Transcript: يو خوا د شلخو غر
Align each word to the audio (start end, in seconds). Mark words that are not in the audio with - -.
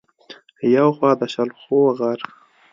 يو 0.75 0.89
خوا 0.97 1.11
د 1.19 1.21
شلخو 1.33 1.79
غر 1.97 2.19